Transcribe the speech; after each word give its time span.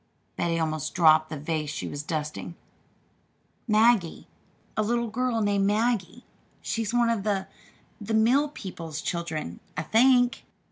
Betty 0.35 0.57
almost 0.57 0.95
dropped 0.95 1.29
the 1.29 1.37
vase 1.37 1.69
she 1.69 1.87
was 1.87 2.01
dusting. 2.01 2.55
"'Maggie,' 3.67 4.25
a 4.75 4.81
little 4.81 5.09
girl 5.09 5.41
named 5.41 5.67
'Maggie.' 5.67 6.25
She's 6.59 6.91
one 6.91 7.11
of 7.11 7.21
the 7.21 7.45
the 8.03 8.15
mill 8.15 8.49
people's 8.49 8.99
children, 8.99 9.59
I 9.77 9.83
think." 9.83 10.43